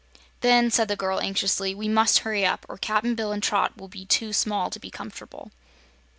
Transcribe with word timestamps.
"Then," 0.39 0.71
said 0.71 0.87
the 0.87 0.95
girl 0.95 1.21
anxiously, 1.21 1.75
"we 1.75 1.87
must 1.87 2.21
hurry 2.25 2.43
up, 2.43 2.65
or 2.67 2.79
Cap'n 2.79 3.13
Bill 3.13 3.31
an' 3.31 3.39
Trot 3.41 3.77
will 3.77 3.87
get 3.87 4.09
too 4.09 4.33
small 4.33 4.71
to 4.71 4.79
be 4.79 4.89
comf'table." 4.89 5.51